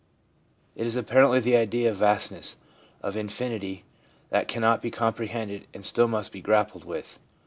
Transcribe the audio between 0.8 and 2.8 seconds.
is apparently the idea of vastness,